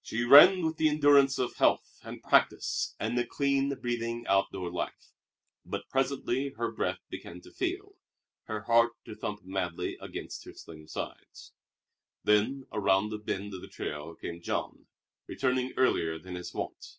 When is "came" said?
14.14-14.40